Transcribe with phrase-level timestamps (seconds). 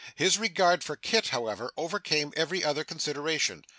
[0.15, 3.63] His regard for Kit, however, overcame every other consideration.